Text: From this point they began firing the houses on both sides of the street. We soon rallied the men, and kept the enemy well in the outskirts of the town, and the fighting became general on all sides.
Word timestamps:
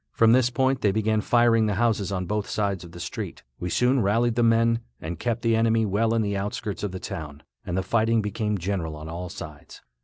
From 0.13 0.31
this 0.31 0.49
point 0.49 0.81
they 0.81 0.91
began 0.91 1.21
firing 1.21 1.67
the 1.67 1.75
houses 1.75 2.11
on 2.11 2.25
both 2.25 2.49
sides 2.49 2.83
of 2.83 2.91
the 2.91 2.99
street. 2.99 3.43
We 3.59 3.69
soon 3.69 4.01
rallied 4.01 4.33
the 4.33 4.41
men, 4.41 4.79
and 4.99 5.19
kept 5.19 5.43
the 5.43 5.55
enemy 5.55 5.85
well 5.85 6.15
in 6.15 6.23
the 6.23 6.35
outskirts 6.35 6.81
of 6.81 6.91
the 6.91 6.99
town, 6.99 7.43
and 7.63 7.77
the 7.77 7.83
fighting 7.83 8.19
became 8.19 8.57
general 8.57 8.95
on 8.95 9.07
all 9.07 9.29
sides. 9.29 9.83